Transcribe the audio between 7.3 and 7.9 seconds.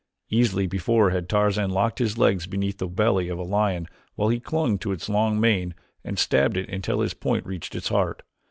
reached its